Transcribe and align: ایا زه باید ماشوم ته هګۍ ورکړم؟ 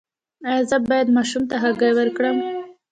ایا 0.49 0.61
زه 0.69 0.77
باید 0.89 1.07
ماشوم 1.17 1.43
ته 1.49 1.55
هګۍ 1.63 1.91
ورکړم؟ 1.95 2.37